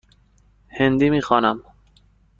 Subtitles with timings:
[0.69, 1.59] هندی می خوانم.